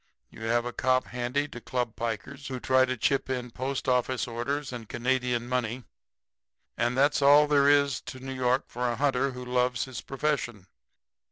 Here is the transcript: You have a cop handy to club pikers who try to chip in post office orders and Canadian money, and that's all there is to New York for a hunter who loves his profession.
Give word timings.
You 0.31 0.41
have 0.45 0.65
a 0.65 0.73
cop 0.73 1.05
handy 1.05 1.47
to 1.49 1.61
club 1.61 1.95
pikers 1.95 2.47
who 2.47 2.59
try 2.59 2.85
to 2.85 2.97
chip 2.97 3.29
in 3.29 3.51
post 3.51 3.87
office 3.87 4.27
orders 4.27 4.73
and 4.73 4.89
Canadian 4.89 5.47
money, 5.47 5.83
and 6.75 6.97
that's 6.97 7.21
all 7.21 7.45
there 7.45 7.69
is 7.69 8.01
to 8.09 8.19
New 8.19 8.33
York 8.33 8.63
for 8.67 8.89
a 8.89 8.95
hunter 8.95 9.33
who 9.33 9.45
loves 9.45 9.85
his 9.85 10.01
profession. 10.01 10.65